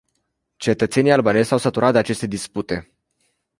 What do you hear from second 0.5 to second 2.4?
Cetățenii albanezi s-au săturat de aceste